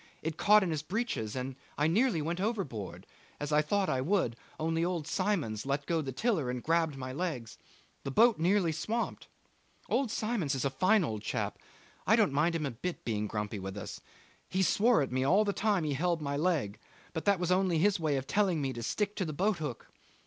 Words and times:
It 0.23 0.35
caught 0.35 0.63
in 0.63 0.71
his 0.71 0.81
breeches 0.81 1.35
and 1.35 1.55
I 1.77 1.85
nearly 1.85 2.23
went 2.23 2.41
overboard, 2.41 3.05
as 3.39 3.51
I 3.53 3.61
thought 3.61 3.87
I 3.87 4.01
would, 4.01 4.35
only 4.59 4.83
old 4.83 5.05
Symons 5.05 5.63
let 5.63 5.85
go 5.85 6.01
the 6.01 6.11
tiller 6.11 6.49
and 6.49 6.63
grabbed 6.63 6.97
my 6.97 7.13
legs 7.13 7.59
the 8.03 8.09
boat 8.09 8.39
nearly 8.39 8.71
swamped. 8.71 9.27
Old 9.89 10.09
Symons 10.09 10.55
is 10.55 10.65
a 10.65 10.71
fine 10.71 11.03
old 11.03 11.21
chap. 11.21 11.59
I 12.07 12.15
don't 12.15 12.33
mind 12.33 12.55
a 12.55 12.71
bit 12.71 12.95
him 12.95 13.01
being 13.05 13.27
grumpy 13.27 13.59
with 13.59 13.77
us. 13.77 14.01
He 14.49 14.63
swore 14.63 15.03
at 15.03 15.11
me 15.11 15.23
all 15.23 15.45
the 15.45 15.53
time 15.53 15.83
he 15.83 15.93
held 15.93 16.19
my 16.19 16.35
leg, 16.35 16.79
but 17.13 17.25
that 17.25 17.39
was 17.39 17.51
only 17.51 17.77
his 17.77 17.99
way 17.99 18.17
of 18.17 18.25
telling 18.25 18.59
me 18.59 18.73
to 18.73 18.81
stick 18.81 19.15
to 19.17 19.25
the 19.25 19.33
boat 19.33 19.57
hook. 19.57 19.85